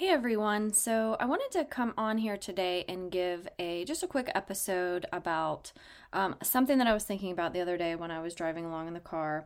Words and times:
Hey 0.00 0.08
everyone. 0.08 0.72
So, 0.72 1.14
I 1.20 1.26
wanted 1.26 1.50
to 1.58 1.66
come 1.66 1.92
on 1.98 2.16
here 2.16 2.38
today 2.38 2.86
and 2.88 3.12
give 3.12 3.46
a 3.58 3.84
just 3.84 4.02
a 4.02 4.06
quick 4.06 4.30
episode 4.34 5.04
about 5.12 5.72
um, 6.14 6.36
something 6.42 6.78
that 6.78 6.86
I 6.86 6.94
was 6.94 7.04
thinking 7.04 7.32
about 7.32 7.52
the 7.52 7.60
other 7.60 7.76
day 7.76 7.94
when 7.94 8.10
I 8.10 8.22
was 8.22 8.34
driving 8.34 8.64
along 8.64 8.88
in 8.88 8.94
the 8.94 9.00
car. 9.00 9.44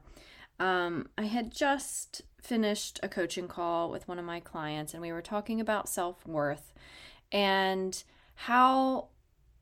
Um, 0.60 1.08
I 1.18 1.24
had 1.24 1.50
just 1.50 2.22
finished 2.40 3.00
a 3.02 3.08
coaching 3.08 3.48
call 3.48 3.90
with 3.90 4.06
one 4.06 4.20
of 4.20 4.24
my 4.24 4.38
clients, 4.38 4.94
and 4.94 5.02
we 5.02 5.10
were 5.10 5.20
talking 5.20 5.60
about 5.60 5.88
self 5.88 6.24
worth 6.24 6.72
and 7.32 8.04
how 8.36 9.08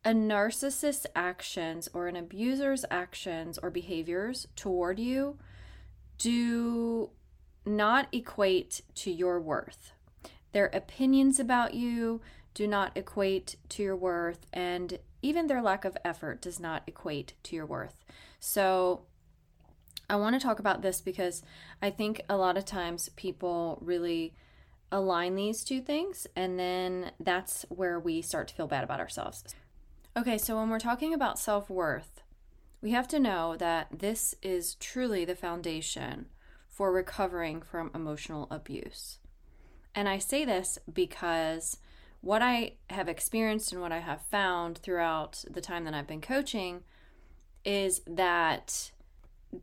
a 0.05 0.11
narcissist's 0.11 1.07
actions 1.17 1.89
or 1.95 2.07
an 2.07 2.17
abuser's 2.17 2.85
actions 2.91 3.59
or 3.63 3.71
behaviors 3.71 4.47
toward 4.57 4.99
you 4.99 5.39
do 6.19 7.13
not 7.65 8.09
equate 8.13 8.83
to 8.97 9.11
your 9.11 9.41
worth 9.41 9.95
their 10.53 10.67
opinions 10.67 11.41
about 11.41 11.75
you 11.75 12.21
do 12.55 12.67
not 12.67 12.97
equate 12.97 13.57
to 13.71 13.83
your 13.83 13.97
worth, 13.97 14.47
and 14.53 14.99
even 15.23 15.47
their 15.47 15.63
lack 15.63 15.85
of 15.85 15.97
effort 16.05 16.43
does 16.43 16.61
not 16.61 16.83
equate 16.87 17.35
to 17.45 17.57
your 17.57 17.67
worth. 17.67 18.05
So, 18.41 19.03
I 20.11 20.17
want 20.17 20.35
to 20.35 20.47
talk 20.47 20.59
about 20.59 20.83
this 20.83 21.01
because 21.01 21.43
I 21.81 21.89
think 21.89 22.21
a 22.29 22.37
lot 22.37 22.59
of 22.59 22.67
times 22.67 23.09
people 23.17 23.79
really 23.81 24.35
align 24.91 25.35
these 25.35 25.65
two 25.65 25.81
things, 25.81 26.27
and 26.37 26.59
then 26.59 27.13
that's 27.19 27.65
where 27.71 27.99
we 27.99 28.21
start 28.21 28.49
to 28.49 28.55
feel 28.55 28.67
bad 28.67 28.85
about 28.85 29.01
ourselves. 29.01 29.43
Okay, 30.15 30.37
so 30.37 30.57
when 30.57 30.69
we're 30.69 30.79
talking 30.79 31.15
about 31.15 31.39
self 31.39 31.71
worth, 31.71 32.23
we 32.83 32.91
have 32.91 33.09
to 33.09 33.19
know 33.19 33.57
that 33.57 33.89
this 34.01 34.35
is 34.43 34.75
truly 34.75 35.25
the 35.25 35.35
foundation 35.35 36.27
for 36.69 36.93
recovering 36.93 37.63
from 37.63 37.91
emotional 37.95 38.47
abuse. 38.51 39.19
And 39.95 40.09
I 40.09 40.19
say 40.19 40.45
this 40.45 40.79
because 40.93 41.79
what 42.21 42.41
I 42.41 42.75
have 42.89 43.09
experienced 43.09 43.73
and 43.73 43.81
what 43.81 43.93
I 43.93 43.99
have 43.99 44.23
found 44.23 44.79
throughout 44.79 45.45
the 45.51 45.61
time 45.61 45.85
that 45.85 45.95
I've 45.95 46.07
been 46.07 46.21
coaching 46.21 46.83
is 47.65 48.01
that 48.07 48.93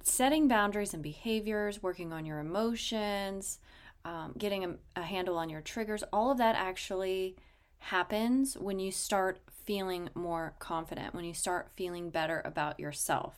setting 0.03 0.47
boundaries 0.47 0.93
and 0.93 1.01
behaviors, 1.01 1.81
working 1.81 2.13
on 2.13 2.25
your 2.25 2.39
emotions, 2.39 3.59
um, 4.05 4.33
getting 4.37 4.65
a, 4.65 4.75
a 4.95 5.03
handle 5.03 5.37
on 5.37 5.49
your 5.49 5.61
triggers, 5.61 6.03
all 6.13 6.31
of 6.31 6.37
that 6.37 6.55
actually 6.55 7.35
happens 7.79 8.55
when 8.55 8.79
you 8.79 8.91
start 8.91 9.39
feeling 9.65 10.09
more 10.13 10.53
confident, 10.59 11.13
when 11.13 11.25
you 11.25 11.33
start 11.33 11.69
feeling 11.75 12.09
better 12.09 12.41
about 12.45 12.79
yourself. 12.79 13.35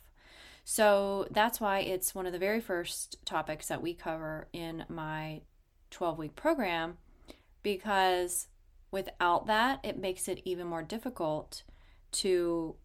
So 0.64 1.28
that's 1.32 1.60
why 1.60 1.80
it's 1.80 2.14
one 2.14 2.26
of 2.26 2.34
the 2.34 2.40
very 2.40 2.62
first 2.62 3.18
topics 3.26 3.68
that 3.68 3.82
we 3.82 3.94
cover 3.94 4.48
in 4.54 4.86
my 4.88 5.42
12 5.92 6.18
week 6.18 6.36
program 6.36 6.98
because 7.64 8.48
without 8.92 9.46
that, 9.48 9.80
it 9.84 10.00
makes 10.00 10.28
it 10.28 10.42
even 10.44 10.68
more 10.68 10.84
difficult 10.84 11.64
to 12.12 12.76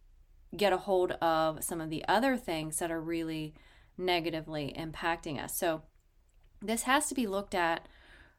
get 0.57 0.73
a 0.73 0.79
hold 0.79 1.13
of 1.13 1.65
some 1.65 1.81
of 1.81 1.91
the 1.91 2.05
other 2.07 2.37
things 2.37 2.79
that 2.79 2.91
are 2.91 3.01
really 3.01 3.55
negatively 3.99 4.75
impacting 4.79 5.43
us. 5.43 5.57
So, 5.57 5.83
this 6.63 6.83
has 6.83 7.09
to 7.09 7.15
be 7.15 7.27
looked 7.27 7.55
at 7.55 7.87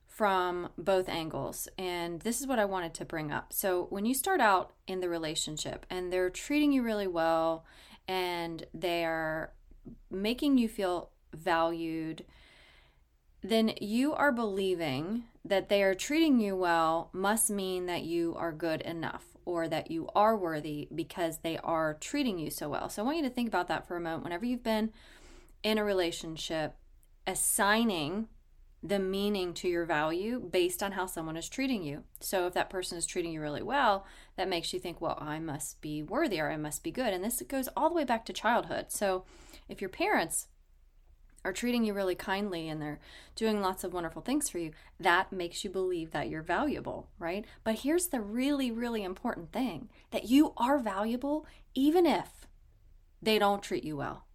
from 0.08 0.70
both 0.78 1.08
angles. 1.08 1.68
And 1.78 2.22
this 2.22 2.42
is 2.42 2.48
what 2.48 2.58
I 2.58 2.66
wanted 2.66 2.94
to 2.96 3.06
bring 3.06 3.31
up. 3.31 3.54
So, 3.54 3.86
when 3.90 4.06
you 4.06 4.14
start 4.14 4.40
out 4.40 4.74
in 4.88 5.00
the 5.00 5.09
relationship 5.09 5.86
and 5.90 6.12
they're 6.12 6.30
treating 6.30 6.72
you 6.72 6.81
really 6.81 7.08
well 7.08 7.66
and 8.08 8.66
they 8.74 9.04
are 9.04 9.52
making 10.09 10.58
you 10.58 10.68
feel 10.68 11.12
valued 11.34 12.26
then 13.42 13.74
you 13.80 14.14
are 14.14 14.32
believing 14.32 15.24
that 15.46 15.70
they 15.70 15.84
are 15.84 15.96
treating 15.96 16.40
you 16.40 16.56
well 16.56 17.10
must 17.14 17.50
mean 17.50 17.86
that 17.86 18.04
you 18.04 18.36
are 18.38 18.52
good 18.52 18.82
enough 18.82 19.38
or 19.46 19.68
that 19.68 19.90
you 19.90 20.10
are 20.14 20.36
worthy 20.36 20.88
because 20.94 21.38
they 21.38 21.58
are 21.60 21.94
treating 22.02 22.38
you 22.38 22.50
so 22.50 22.68
well. 22.68 22.90
So 22.90 23.02
I 23.02 23.06
want 23.06 23.18
you 23.18 23.24
to 23.24 23.30
think 23.30 23.48
about 23.48 23.68
that 23.70 23.88
for 23.88 23.96
a 23.96 24.02
moment. 24.02 24.24
Whenever 24.24 24.46
you've 24.46 24.64
been 24.64 24.92
in 25.64 25.78
a 25.78 25.84
relationship, 25.84 26.76
assigning 27.26 28.28
the 28.84 29.00
meaning 29.00 29.53
to 29.53 29.68
your 29.68 29.86
value 29.86 30.40
based 30.40 30.84
on 30.84 30.92
how 30.92 31.06
someone 31.06 31.36
is 31.36 31.50
treating 31.50 31.84
you. 31.84 32.03
So 32.20 32.46
if 32.47 32.53
that 32.53 32.70
person 32.70 32.97
is 32.97 33.06
treating 33.06 33.31
you 33.31 33.42
really 33.42 33.64
well, 33.64 34.06
that 34.36 34.50
makes 34.50 34.72
you 34.72 34.80
think, 34.80 35.02
well, 35.02 35.18
I 35.20 35.40
must 35.40 35.81
be 35.81 36.03
worthy 36.03 36.40
or 36.40 36.52
I 36.52 36.58
must 36.58 36.84
be 36.84 36.92
good. 36.92 37.14
And 37.14 37.24
this 37.24 37.42
goes 37.47 37.70
all 37.76 37.90
the 37.90 37.96
way 37.96 38.03
back 38.03 38.26
to 38.26 38.34
childhood. 38.34 38.88
So 38.90 39.26
if 39.68 39.81
your 39.81 39.90
parents 39.90 40.47
are 41.47 41.53
treating 41.53 41.85
you 41.85 41.94
really 41.94 42.16
kindly 42.16 42.68
and 42.68 42.81
they're 42.81 43.00
doing 43.35 43.62
lots 43.62 43.85
of 43.85 43.94
wonderful 43.94 44.22
things 44.22 44.50
for 44.50 44.59
you, 44.59 44.72
that 45.00 45.31
makes 45.31 45.63
you 45.63 45.69
believe 45.69 46.12
that 46.12 46.30
you're 46.30 46.41
valuable, 46.41 47.08
right? 47.19 47.46
But 47.63 47.80
here's 47.80 48.08
the 48.08 48.19
really, 48.19 48.69
really 48.69 49.03
important 49.03 49.53
thing 49.53 49.88
that 50.12 50.28
you 50.30 50.53
are 50.58 50.78
valuable 50.78 51.46
even 51.74 52.06
if 52.06 52.47
they 53.22 53.40
don't 53.40 53.63
treat 53.63 53.85
you 53.85 53.96
well, 53.96 54.25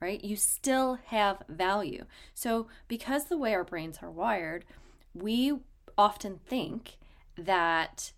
right? 0.00 0.22
You 0.22 0.36
still 0.36 0.98
have 1.06 1.42
value. 1.48 2.04
So, 2.34 2.68
because 2.86 3.24
the 3.24 3.38
way 3.38 3.52
our 3.52 3.64
brains 3.64 3.98
are 4.00 4.10
wired, 4.10 4.64
we 5.12 5.58
often 5.98 6.38
think 6.46 6.98
that 7.36 8.12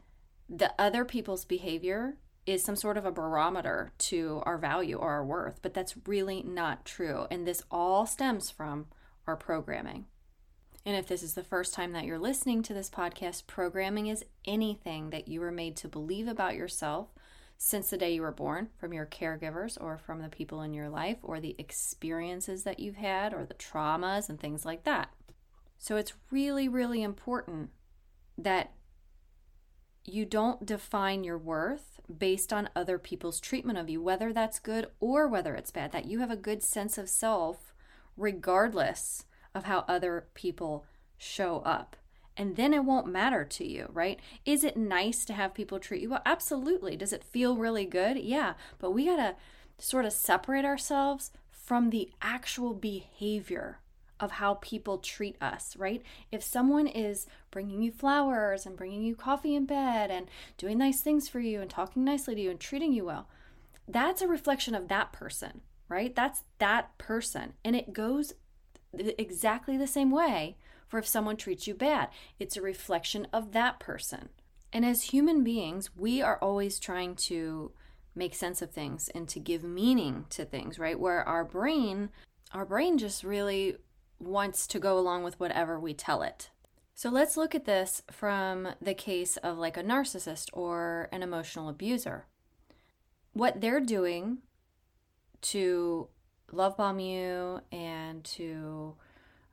the 0.48 0.74
other 0.78 1.04
people's 1.06 1.46
behavior 1.46 2.16
is 2.46 2.64
some 2.64 2.76
sort 2.76 2.96
of 2.96 3.04
a 3.04 3.12
barometer 3.12 3.92
to 3.98 4.42
our 4.44 4.58
value 4.58 4.96
or 4.96 5.10
our 5.10 5.24
worth, 5.24 5.60
but 5.62 5.74
that's 5.74 5.94
really 6.06 6.42
not 6.42 6.84
true. 6.84 7.26
And 7.30 7.46
this 7.46 7.62
all 7.70 8.06
stems 8.06 8.50
from 8.50 8.86
our 9.26 9.36
programming. 9.36 10.06
And 10.84 10.96
if 10.96 11.06
this 11.06 11.22
is 11.22 11.34
the 11.34 11.44
first 11.44 11.74
time 11.74 11.92
that 11.92 12.04
you're 12.04 12.18
listening 12.18 12.62
to 12.64 12.74
this 12.74 12.90
podcast, 12.90 13.46
programming 13.46 14.08
is 14.08 14.24
anything 14.44 15.10
that 15.10 15.28
you 15.28 15.40
were 15.40 15.52
made 15.52 15.76
to 15.76 15.88
believe 15.88 16.26
about 16.26 16.56
yourself 16.56 17.08
since 17.56 17.90
the 17.90 17.96
day 17.96 18.14
you 18.14 18.22
were 18.22 18.32
born 18.32 18.68
from 18.76 18.92
your 18.92 19.06
caregivers 19.06 19.80
or 19.80 19.96
from 19.96 20.20
the 20.20 20.28
people 20.28 20.62
in 20.62 20.74
your 20.74 20.88
life 20.88 21.18
or 21.22 21.38
the 21.38 21.54
experiences 21.58 22.64
that 22.64 22.80
you've 22.80 22.96
had 22.96 23.32
or 23.32 23.44
the 23.44 23.54
traumas 23.54 24.28
and 24.28 24.40
things 24.40 24.64
like 24.64 24.82
that. 24.82 25.10
So 25.78 25.96
it's 25.96 26.14
really, 26.32 26.68
really 26.68 27.02
important 27.02 27.70
that 28.36 28.72
you 30.04 30.24
don't 30.24 30.66
define 30.66 31.24
your 31.24 31.38
worth 31.38 32.00
based 32.18 32.52
on 32.52 32.68
other 32.74 32.98
people's 32.98 33.40
treatment 33.40 33.78
of 33.78 33.88
you, 33.88 34.02
whether 34.02 34.32
that's 34.32 34.58
good 34.58 34.86
or 35.00 35.28
whether 35.28 35.54
it's 35.54 35.70
bad, 35.70 35.92
that 35.92 36.06
you 36.06 36.18
have 36.18 36.30
a 36.30 36.36
good 36.36 36.62
sense 36.62 36.98
of 36.98 37.08
self 37.08 37.72
regardless 38.16 39.24
of 39.54 39.64
how 39.64 39.84
other 39.88 40.26
people 40.34 40.84
show 41.16 41.58
up. 41.60 41.96
And 42.36 42.56
then 42.56 42.72
it 42.72 42.84
won't 42.84 43.06
matter 43.06 43.44
to 43.44 43.66
you, 43.66 43.88
right? 43.92 44.18
Is 44.44 44.64
it 44.64 44.76
nice 44.76 45.24
to 45.26 45.34
have 45.34 45.54
people 45.54 45.78
treat 45.78 46.02
you 46.02 46.10
well? 46.10 46.22
Absolutely. 46.24 46.96
Does 46.96 47.12
it 47.12 47.24
feel 47.24 47.56
really 47.56 47.84
good? 47.84 48.16
Yeah. 48.18 48.54
But 48.78 48.92
we 48.92 49.06
got 49.06 49.16
to 49.16 49.36
sort 49.78 50.06
of 50.06 50.12
separate 50.12 50.64
ourselves 50.64 51.30
from 51.50 51.90
the 51.90 52.10
actual 52.22 52.74
behavior 52.74 53.80
of 54.22 54.30
how 54.30 54.54
people 54.62 54.98
treat 54.98 55.36
us, 55.42 55.76
right? 55.76 56.00
If 56.30 56.42
someone 56.44 56.86
is 56.86 57.26
bringing 57.50 57.82
you 57.82 57.90
flowers 57.90 58.64
and 58.64 58.76
bringing 58.76 59.02
you 59.02 59.16
coffee 59.16 59.56
in 59.56 59.66
bed 59.66 60.10
and 60.10 60.28
doing 60.56 60.78
nice 60.78 61.00
things 61.00 61.28
for 61.28 61.40
you 61.40 61.60
and 61.60 61.68
talking 61.68 62.04
nicely 62.04 62.36
to 62.36 62.40
you 62.40 62.50
and 62.50 62.60
treating 62.60 62.92
you 62.92 63.04
well, 63.04 63.28
that's 63.88 64.22
a 64.22 64.28
reflection 64.28 64.76
of 64.76 64.86
that 64.88 65.12
person, 65.12 65.60
right? 65.88 66.14
That's 66.14 66.44
that 66.58 66.96
person. 66.98 67.54
And 67.64 67.74
it 67.74 67.92
goes 67.92 68.34
exactly 68.94 69.76
the 69.76 69.88
same 69.88 70.12
way 70.12 70.56
for 70.86 70.98
if 70.98 71.06
someone 71.06 71.36
treats 71.36 71.66
you 71.66 71.74
bad. 71.74 72.08
It's 72.38 72.56
a 72.56 72.62
reflection 72.62 73.26
of 73.32 73.52
that 73.52 73.80
person. 73.80 74.28
And 74.72 74.86
as 74.86 75.02
human 75.02 75.42
beings, 75.42 75.90
we 75.96 76.22
are 76.22 76.38
always 76.38 76.78
trying 76.78 77.16
to 77.16 77.72
make 78.14 78.34
sense 78.36 78.62
of 78.62 78.70
things 78.70 79.10
and 79.14 79.28
to 79.30 79.40
give 79.40 79.64
meaning 79.64 80.26
to 80.30 80.44
things, 80.44 80.78
right? 80.78 80.98
Where 80.98 81.26
our 81.26 81.44
brain 81.44 82.10
our 82.54 82.64
brain 82.64 82.98
just 82.98 83.24
really 83.24 83.76
wants 84.22 84.66
to 84.68 84.78
go 84.78 84.98
along 84.98 85.24
with 85.24 85.38
whatever 85.40 85.78
we 85.78 85.94
tell 85.94 86.22
it. 86.22 86.50
So 86.94 87.10
let's 87.10 87.36
look 87.36 87.54
at 87.54 87.64
this 87.64 88.02
from 88.10 88.68
the 88.80 88.94
case 88.94 89.36
of 89.38 89.58
like 89.58 89.76
a 89.76 89.82
narcissist 89.82 90.48
or 90.52 91.08
an 91.10 91.22
emotional 91.22 91.68
abuser. 91.68 92.26
What 93.32 93.60
they're 93.60 93.80
doing 93.80 94.38
to 95.42 96.08
love 96.52 96.76
bomb 96.76 97.00
you 97.00 97.60
and 97.72 98.22
to 98.24 98.94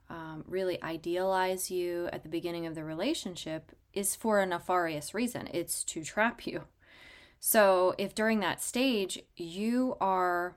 um, 0.08 0.44
really 0.46 0.80
idealize 0.82 1.70
you 1.70 2.08
at 2.12 2.22
the 2.22 2.28
beginning 2.28 2.66
of 2.66 2.74
the 2.74 2.84
relationship 2.84 3.72
is 3.92 4.14
for 4.14 4.38
a 4.38 4.46
nefarious 4.46 5.14
reason. 5.14 5.48
It's 5.52 5.82
to 5.84 6.04
trap 6.04 6.46
you. 6.46 6.64
So 7.40 7.94
if 7.96 8.14
during 8.14 8.40
that 8.40 8.62
stage 8.62 9.18
you 9.34 9.96
are 10.00 10.56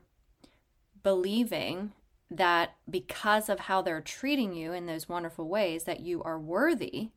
believing 1.02 1.92
that 2.36 2.74
because 2.88 3.48
of 3.48 3.60
how 3.60 3.82
they're 3.82 4.00
treating 4.00 4.54
you 4.54 4.72
in 4.72 4.86
those 4.86 5.08
wonderful 5.08 5.48
ways 5.48 5.84
that 5.84 6.00
you 6.00 6.22
are 6.22 6.38
worthy 6.38 7.10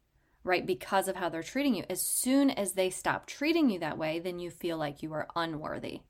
right 0.43 0.65
because 0.65 1.07
of 1.07 1.15
how 1.15 1.29
they're 1.29 1.43
treating 1.43 1.75
you 1.75 1.83
as 1.89 2.01
soon 2.01 2.49
as 2.49 2.73
they 2.73 2.89
stop 2.89 3.25
treating 3.25 3.69
you 3.69 3.79
that 3.79 3.97
way 3.97 4.19
then 4.19 4.39
you 4.39 4.49
feel 4.49 4.77
like 4.77 5.03
you 5.03 5.13
are 5.13 5.27
unworthy 5.35 6.01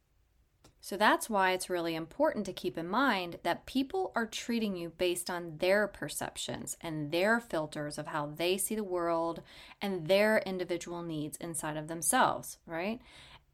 So 0.80 0.95
that's 0.95 1.30
why 1.30 1.51
it's 1.51 1.69
really 1.69 1.95
important 1.95 2.45
to 2.45 2.54
keep 2.54 2.77
in 2.77 2.88
mind 2.88 3.39
that 3.44 3.65
people 3.65 4.12
are 4.15 4.25
treating 4.27 4.77
you 4.77 4.89
based 4.89 5.30
on 5.30 5.57
their 5.57 5.88
perceptions 5.88 6.77
and 6.81 7.12
their 7.12 7.39
filters 7.39 7.98
of 7.98 8.07
how 8.07 8.27
they 8.27 8.57
see 8.57 8.75
the 8.75 8.83
world 8.83 9.42
and 9.81 10.07
their 10.07 10.38
individual 10.39 11.01
needs 11.01 11.38
inside 11.38 11.77
of 11.77 11.88
themselves, 11.88 12.57
right? 12.65 13.01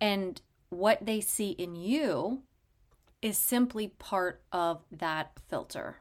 And 0.02 0.42
what 0.70 1.06
they 1.06 1.22
see 1.22 1.52
in 1.52 1.76
you 1.76 2.44
is 3.24 3.38
simply 3.38 3.88
part 3.88 4.42
of 4.52 4.84
that 4.92 5.32
filter. 5.48 5.96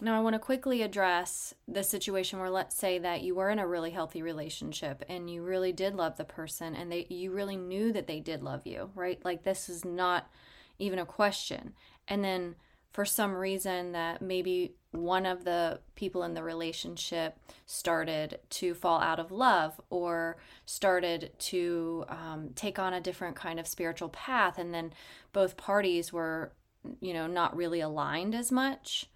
Now, 0.00 0.16
I 0.16 0.20
want 0.20 0.34
to 0.34 0.38
quickly 0.38 0.82
address 0.82 1.54
the 1.66 1.82
situation 1.82 2.38
where 2.38 2.50
let's 2.50 2.76
say 2.76 2.98
that 3.00 3.22
you 3.22 3.34
were 3.34 3.50
in 3.50 3.58
a 3.58 3.66
really 3.66 3.90
healthy 3.90 4.22
relationship 4.22 5.04
and 5.08 5.28
you 5.28 5.42
really 5.42 5.72
did 5.72 5.94
love 5.94 6.16
the 6.16 6.24
person 6.24 6.74
and 6.74 6.90
they 6.90 7.06
you 7.08 7.32
really 7.32 7.56
knew 7.56 7.92
that 7.92 8.06
they 8.06 8.20
did 8.20 8.42
love 8.42 8.64
you, 8.64 8.90
right? 8.94 9.22
Like 9.24 9.42
this 9.42 9.68
is 9.68 9.84
not 9.84 10.30
even 10.78 11.00
a 11.00 11.04
question. 11.04 11.74
And 12.06 12.24
then 12.24 12.54
for 12.92 13.04
some 13.04 13.34
reason 13.34 13.92
that 13.92 14.20
maybe 14.20 14.74
one 14.90 15.24
of 15.24 15.44
the 15.44 15.80
people 15.94 16.22
in 16.22 16.34
the 16.34 16.42
relationship 16.42 17.38
started 17.64 18.38
to 18.50 18.74
fall 18.74 19.00
out 19.00 19.18
of 19.18 19.32
love 19.32 19.80
or 19.88 20.36
started 20.66 21.30
to 21.38 22.04
um, 22.08 22.50
take 22.54 22.78
on 22.78 22.92
a 22.92 23.00
different 23.00 23.34
kind 23.34 23.58
of 23.58 23.66
spiritual 23.66 24.10
path 24.10 24.58
and 24.58 24.74
then 24.74 24.92
both 25.32 25.56
parties 25.56 26.12
were 26.12 26.52
you 27.00 27.14
know 27.14 27.26
not 27.26 27.56
really 27.56 27.80
aligned 27.80 28.34
as 28.34 28.52
much. 28.52 29.06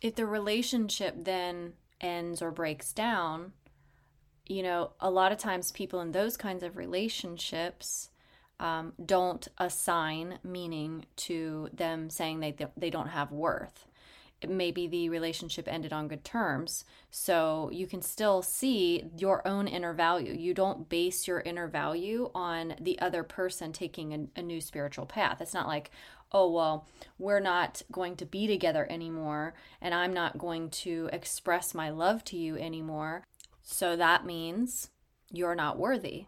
If 0.00 0.16
the 0.16 0.26
relationship 0.26 1.14
then 1.24 1.74
ends 2.00 2.42
or 2.42 2.50
breaks 2.50 2.92
down 2.92 3.52
you 4.46 4.62
know 4.62 4.92
a 5.00 5.10
lot 5.10 5.30
of 5.30 5.38
times 5.38 5.70
people 5.70 6.00
in 6.00 6.12
those 6.12 6.36
kinds 6.36 6.62
of 6.62 6.76
relationships 6.76 8.10
um, 8.60 8.92
don't 9.04 9.46
assign 9.58 10.38
meaning 10.42 11.06
to 11.16 11.68
them 11.72 12.10
saying 12.10 12.40
they, 12.40 12.54
they 12.76 12.90
don't 12.90 13.08
have 13.08 13.30
worth. 13.30 13.86
Maybe 14.46 14.86
the 14.86 15.08
relationship 15.08 15.66
ended 15.66 15.92
on 15.92 16.06
good 16.06 16.24
terms. 16.24 16.84
So 17.10 17.70
you 17.72 17.88
can 17.88 18.02
still 18.02 18.40
see 18.40 19.04
your 19.16 19.46
own 19.46 19.66
inner 19.66 19.92
value. 19.92 20.32
You 20.32 20.54
don't 20.54 20.88
base 20.88 21.26
your 21.26 21.40
inner 21.40 21.66
value 21.66 22.30
on 22.34 22.74
the 22.80 23.00
other 23.00 23.24
person 23.24 23.72
taking 23.72 24.14
a, 24.14 24.40
a 24.40 24.42
new 24.42 24.60
spiritual 24.60 25.06
path. 25.06 25.40
It's 25.40 25.54
not 25.54 25.66
like, 25.66 25.90
oh, 26.30 26.50
well, 26.50 26.86
we're 27.18 27.40
not 27.40 27.82
going 27.90 28.14
to 28.16 28.26
be 28.26 28.46
together 28.46 28.86
anymore, 28.90 29.54
and 29.80 29.94
I'm 29.94 30.12
not 30.12 30.38
going 30.38 30.70
to 30.70 31.08
express 31.12 31.74
my 31.74 31.90
love 31.90 32.22
to 32.26 32.36
you 32.36 32.56
anymore. 32.56 33.24
So 33.62 33.96
that 33.96 34.24
means 34.24 34.90
you're 35.32 35.54
not 35.54 35.78
worthy. 35.78 36.26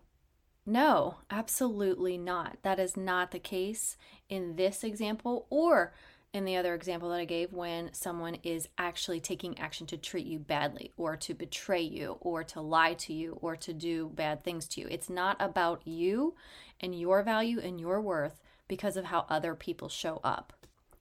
No, 0.70 1.16
absolutely 1.32 2.16
not. 2.16 2.58
That 2.62 2.78
is 2.78 2.96
not 2.96 3.32
the 3.32 3.40
case 3.40 3.96
in 4.28 4.54
this 4.54 4.84
example 4.84 5.48
or 5.50 5.92
in 6.32 6.44
the 6.44 6.54
other 6.54 6.76
example 6.76 7.08
that 7.08 7.18
I 7.18 7.24
gave 7.24 7.52
when 7.52 7.92
someone 7.92 8.36
is 8.44 8.68
actually 8.78 9.18
taking 9.18 9.58
action 9.58 9.88
to 9.88 9.96
treat 9.96 10.26
you 10.26 10.38
badly 10.38 10.92
or 10.96 11.16
to 11.16 11.34
betray 11.34 11.80
you 11.80 12.18
or 12.20 12.44
to 12.44 12.60
lie 12.60 12.94
to 12.94 13.12
you 13.12 13.36
or 13.42 13.56
to 13.56 13.72
do 13.72 14.12
bad 14.14 14.44
things 14.44 14.68
to 14.68 14.80
you. 14.80 14.86
It's 14.88 15.10
not 15.10 15.36
about 15.40 15.84
you 15.84 16.36
and 16.80 16.94
your 16.94 17.24
value 17.24 17.58
and 17.58 17.80
your 17.80 18.00
worth 18.00 18.38
because 18.68 18.96
of 18.96 19.06
how 19.06 19.26
other 19.28 19.56
people 19.56 19.88
show 19.88 20.20
up. 20.22 20.52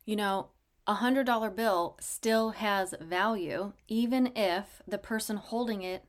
You 0.04 0.16
know, 0.16 0.48
a 0.88 0.96
hundred 0.96 1.28
dollar 1.28 1.52
bill 1.52 1.96
still 2.02 2.50
has 2.52 2.96
value 3.00 3.74
even 3.88 4.32
if 4.36 4.82
the 4.88 4.98
person 4.98 5.38
holding 5.38 5.84
it 5.84 6.06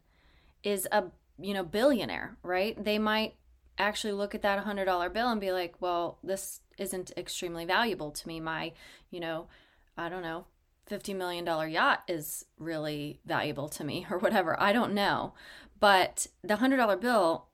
is 0.63 0.89
a 0.91 1.05
you 1.39 1.53
know 1.53 1.63
billionaire 1.65 2.37
right 2.43 2.83
they 2.83 2.99
might 2.99 3.35
actually 3.81 4.12
look 4.12 4.35
at 4.35 4.43
that 4.43 4.65
$100 4.65 5.12
bill 5.12 5.29
and 5.29 5.41
be 5.41 5.53
like, 5.53 5.75
well, 5.81 6.19
this 6.23 6.61
isn't 6.79 7.12
extremely 7.17 7.65
valuable 7.65 8.11
to 8.11 8.29
me. 8.29 8.41
My, 8.41 8.73
you 9.11 9.21
know, 9.21 9.49
I 9.97 10.09
don't 10.09 10.23
know, 10.23 10.47
$50 10.91 11.15
million 11.17 11.47
yacht 11.71 12.03
is 12.09 12.44
really 12.59 13.21
valuable 13.25 13.69
to 13.71 13.85
me 13.85 14.06
or 14.11 14.19
whatever. 14.19 14.61
I 14.61 14.73
don't 14.73 14.94
know. 14.94 15.35
But 15.79 16.27
the 16.43 16.56
$100 16.56 17.00
bill 17.00 17.47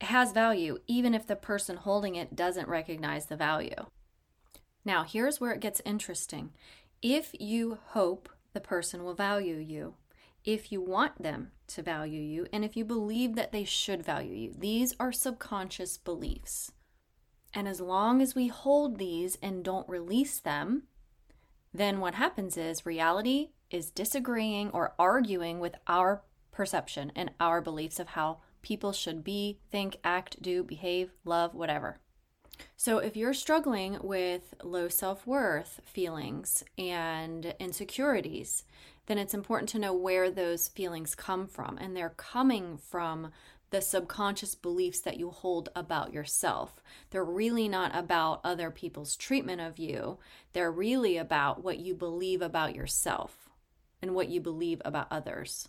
has 0.00 0.32
value 0.32 0.78
even 0.86 1.14
if 1.14 1.26
the 1.26 1.36
person 1.36 1.76
holding 1.76 2.16
it 2.16 2.34
doesn't 2.34 2.68
recognize 2.68 3.26
the 3.26 3.36
value. 3.36 3.86
Now, 4.84 5.04
here's 5.04 5.40
where 5.40 5.52
it 5.52 5.60
gets 5.60 5.82
interesting. 5.84 6.52
If 7.02 7.34
you 7.38 7.78
hope 7.88 8.30
the 8.54 8.60
person 8.60 9.04
will 9.04 9.14
value 9.14 9.56
you, 9.56 9.94
if 10.44 10.72
you 10.72 10.80
want 10.80 11.22
them 11.22 11.52
to 11.74 11.82
value 11.82 12.20
you 12.20 12.46
and 12.52 12.64
if 12.64 12.76
you 12.76 12.84
believe 12.84 13.34
that 13.36 13.52
they 13.52 13.64
should 13.64 14.04
value 14.04 14.34
you. 14.34 14.54
These 14.56 14.94
are 15.00 15.12
subconscious 15.12 15.98
beliefs. 15.98 16.72
And 17.52 17.66
as 17.66 17.80
long 17.80 18.22
as 18.22 18.34
we 18.34 18.48
hold 18.48 18.98
these 18.98 19.36
and 19.42 19.64
don't 19.64 19.88
release 19.88 20.38
them, 20.38 20.84
then 21.72 22.00
what 22.00 22.14
happens 22.14 22.56
is 22.56 22.86
reality 22.86 23.50
is 23.70 23.90
disagreeing 23.90 24.70
or 24.70 24.94
arguing 24.98 25.60
with 25.60 25.74
our 25.86 26.22
perception 26.52 27.12
and 27.14 27.30
our 27.40 27.60
beliefs 27.60 27.98
of 27.98 28.08
how 28.08 28.38
people 28.62 28.92
should 28.92 29.24
be, 29.24 29.58
think, 29.70 29.96
act, 30.04 30.42
do, 30.42 30.62
behave, 30.62 31.12
love, 31.24 31.54
whatever. 31.54 31.98
So, 32.76 32.98
if 32.98 33.16
you're 33.16 33.34
struggling 33.34 33.98
with 34.02 34.54
low 34.62 34.88
self 34.88 35.26
worth 35.26 35.80
feelings 35.84 36.62
and 36.76 37.54
insecurities, 37.58 38.64
then 39.06 39.18
it's 39.18 39.34
important 39.34 39.68
to 39.70 39.78
know 39.78 39.92
where 39.92 40.30
those 40.30 40.68
feelings 40.68 41.14
come 41.14 41.46
from. 41.46 41.78
And 41.78 41.96
they're 41.96 42.14
coming 42.16 42.76
from 42.76 43.30
the 43.70 43.80
subconscious 43.80 44.54
beliefs 44.54 45.00
that 45.00 45.18
you 45.18 45.30
hold 45.30 45.68
about 45.76 46.12
yourself. 46.12 46.82
They're 47.10 47.24
really 47.24 47.68
not 47.68 47.94
about 47.94 48.40
other 48.44 48.70
people's 48.70 49.16
treatment 49.16 49.60
of 49.60 49.78
you, 49.78 50.18
they're 50.52 50.72
really 50.72 51.16
about 51.16 51.62
what 51.62 51.78
you 51.78 51.94
believe 51.94 52.42
about 52.42 52.74
yourself 52.74 53.48
and 54.02 54.14
what 54.14 54.28
you 54.28 54.40
believe 54.40 54.82
about 54.84 55.08
others. 55.10 55.68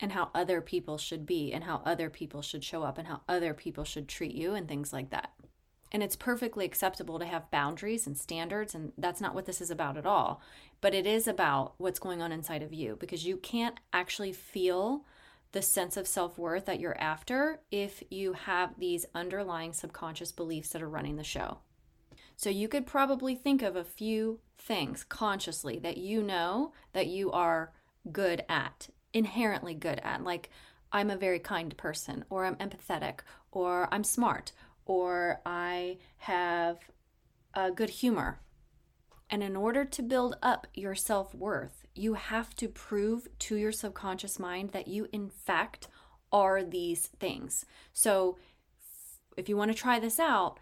And 0.00 0.12
how 0.12 0.30
other 0.32 0.60
people 0.60 0.96
should 0.96 1.26
be, 1.26 1.52
and 1.52 1.64
how 1.64 1.82
other 1.84 2.08
people 2.08 2.40
should 2.40 2.62
show 2.62 2.84
up, 2.84 2.98
and 2.98 3.08
how 3.08 3.22
other 3.28 3.52
people 3.52 3.82
should 3.82 4.06
treat 4.06 4.32
you, 4.32 4.54
and 4.54 4.68
things 4.68 4.92
like 4.92 5.10
that. 5.10 5.32
And 5.90 6.02
it's 6.02 6.16
perfectly 6.16 6.64
acceptable 6.64 7.18
to 7.18 7.24
have 7.24 7.50
boundaries 7.50 8.06
and 8.06 8.16
standards, 8.16 8.74
and 8.74 8.92
that's 8.98 9.20
not 9.20 9.34
what 9.34 9.46
this 9.46 9.60
is 9.60 9.70
about 9.70 9.96
at 9.96 10.06
all. 10.06 10.40
But 10.80 10.94
it 10.94 11.06
is 11.06 11.26
about 11.26 11.74
what's 11.78 11.98
going 11.98 12.20
on 12.22 12.32
inside 12.32 12.62
of 12.62 12.72
you 12.72 12.96
because 12.96 13.26
you 13.26 13.36
can't 13.36 13.80
actually 13.92 14.32
feel 14.32 15.04
the 15.52 15.62
sense 15.62 15.96
of 15.96 16.06
self 16.06 16.38
worth 16.38 16.66
that 16.66 16.80
you're 16.80 17.00
after 17.00 17.60
if 17.70 18.02
you 18.10 18.34
have 18.34 18.78
these 18.78 19.06
underlying 19.14 19.72
subconscious 19.72 20.32
beliefs 20.32 20.70
that 20.70 20.82
are 20.82 20.88
running 20.88 21.16
the 21.16 21.24
show. 21.24 21.58
So 22.36 22.50
you 22.50 22.68
could 22.68 22.86
probably 22.86 23.34
think 23.34 23.62
of 23.62 23.74
a 23.74 23.84
few 23.84 24.40
things 24.58 25.04
consciously 25.04 25.78
that 25.80 25.96
you 25.96 26.22
know 26.22 26.72
that 26.92 27.06
you 27.06 27.32
are 27.32 27.72
good 28.12 28.44
at, 28.48 28.88
inherently 29.12 29.74
good 29.74 30.00
at. 30.04 30.22
Like, 30.22 30.50
I'm 30.92 31.10
a 31.10 31.16
very 31.16 31.38
kind 31.38 31.76
person, 31.76 32.24
or 32.30 32.44
I'm 32.44 32.56
empathetic, 32.56 33.20
or 33.50 33.88
I'm 33.90 34.04
smart, 34.04 34.52
or 34.88 35.40
I 35.46 35.98
have 36.16 36.78
a 37.54 37.70
good 37.70 37.90
humor. 37.90 38.40
And 39.30 39.42
in 39.42 39.54
order 39.54 39.84
to 39.84 40.02
build 40.02 40.36
up 40.42 40.66
your 40.74 40.96
self 40.96 41.34
worth, 41.34 41.86
you 41.94 42.14
have 42.14 42.56
to 42.56 42.68
prove 42.68 43.28
to 43.40 43.56
your 43.56 43.72
subconscious 43.72 44.38
mind 44.38 44.70
that 44.70 44.88
you, 44.88 45.06
in 45.12 45.28
fact, 45.28 45.86
are 46.32 46.64
these 46.64 47.06
things. 47.20 47.64
So, 47.92 48.38
if 49.36 49.48
you 49.48 49.56
want 49.56 49.70
to 49.70 49.76
try 49.76 50.00
this 50.00 50.18
out, 50.18 50.58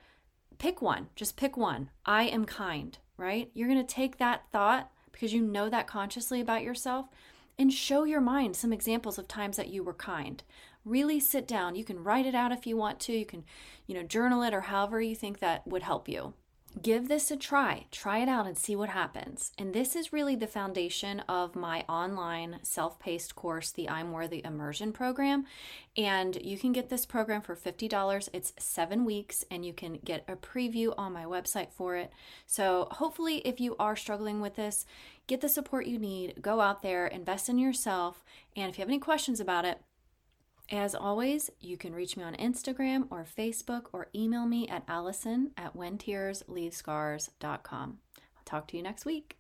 pick 0.59 0.83
one. 0.83 1.09
Just 1.15 1.37
pick 1.37 1.57
one. 1.57 1.91
I 2.05 2.25
am 2.25 2.45
kind, 2.45 2.99
right? 3.17 3.51
You're 3.55 3.69
going 3.69 3.85
to 3.85 3.95
take 3.95 4.19
that 4.19 4.43
thought 4.53 4.91
because 5.13 5.33
you 5.33 5.41
know 5.41 5.71
that 5.71 5.87
consciously 5.87 6.41
about 6.41 6.63
yourself 6.63 7.07
and 7.59 7.73
show 7.73 8.05
your 8.05 8.21
mind 8.21 8.57
some 8.57 8.73
examples 8.73 9.17
of 9.17 9.29
times 9.29 9.57
that 9.57 9.69
you 9.69 9.83
were 9.83 9.95
kind 9.95 10.43
really 10.87 11.21
sit 11.21 11.47
down. 11.47 11.75
You 11.75 11.85
can 11.85 12.03
write 12.03 12.25
it 12.25 12.35
out 12.35 12.53
if 12.53 12.67
you 12.67 12.77
want 12.77 13.01
to. 13.01 13.13
You 13.13 13.27
can 13.27 13.45
you 13.87 13.95
know 13.95 14.03
journal 14.03 14.43
it 14.43 14.55
or 14.55 14.63
however 14.63 15.01
you 15.01 15.15
think 15.15 15.41
that 15.41 15.67
would 15.67 15.83
help 15.83 16.09
you. 16.09 16.33
Give 16.83 17.09
this 17.09 17.31
a 17.31 17.37
try. 17.39 17.87
Try 17.91 18.19
it 18.19 18.29
out 18.29 18.47
and 18.47 18.57
see 18.57 18.77
what 18.77 18.91
happens. 18.91 19.51
And 19.57 19.73
this 19.73 19.97
is 19.97 20.13
really 20.13 20.37
the 20.37 20.47
foundation 20.47 21.21
of 21.21 21.57
my 21.57 21.85
online 21.89 22.59
self-paced 22.63 23.35
course 23.35 23.73
the 23.73 23.89
i'm 23.89 24.13
worthy 24.13 24.43
immersion 24.45 24.93
program. 24.93 25.47
And 25.97 26.37
you 26.43 26.59
can 26.59 26.73
get 26.73 26.91
this 26.91 27.07
program 27.07 27.41
for 27.41 27.57
$50 27.57 28.29
it's 28.35 28.53
seven 28.59 29.07
weeks 29.07 29.43
and 29.51 29.65
you 29.65 29.73
can 29.73 30.01
get 30.05 30.25
a 30.29 30.37
preview 30.37 30.93
on 30.99 31.15
my 31.15 31.25
website 31.25 31.73
for 31.73 31.97
it. 31.97 32.13
So 32.47 32.89
hopefully 32.91 33.39
if 33.39 33.59
you 33.59 33.75
are 33.79 33.97
struggling 33.97 34.43
with 34.43 34.57
this 34.57 34.85
get 35.27 35.41
the 35.41 35.49
support 35.49 35.87
you 35.87 35.99
need. 35.99 36.43
Go 36.43 36.61
out 36.61 36.83
there 36.83 37.07
invest 37.07 37.49
in 37.49 37.59
yourself. 37.59 38.23
And 38.55 38.69
if 38.69 38.77
you 38.77 38.83
have 38.83 38.91
any 38.91 38.99
questions 38.99 39.41
about 39.41 39.65
it 39.65 39.81
as 40.71 40.95
always, 40.95 41.51
you 41.61 41.77
can 41.77 41.95
reach 41.95 42.17
me 42.17 42.25
on 42.25 42.35
Instagram 42.35 43.07
or 43.11 43.25
Facebook 43.25 43.87
or 43.93 44.09
email 44.15 44.47
me 44.47 44.69
at 44.69 44.85
allison 44.89 45.51
at 45.57 45.77
whentearsleavescars.com. 45.77 47.99
I'll 48.19 48.45
talk 48.45 48.69
to 48.69 48.77
you 48.77 48.83
next 48.83 49.05
week. 49.05 49.39